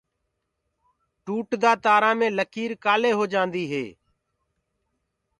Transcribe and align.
ٽوٽدآ 1.23 1.71
تآرآ 1.83 2.11
مي 2.19 2.27
لڪيٚر 2.37 2.71
ڪآلي 2.85 3.11
هوجآنديٚ 3.19 3.71
هي؟ 3.73 3.85